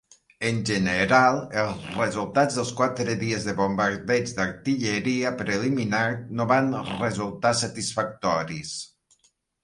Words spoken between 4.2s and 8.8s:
d'artilleria preliminar no van resultar satisfactoris.